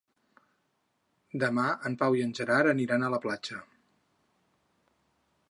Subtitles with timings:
[1.43, 3.61] Demà en Pau i en Gerard aniran a la platja.